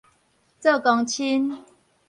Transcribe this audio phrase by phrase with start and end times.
[0.59, 1.61] 做公親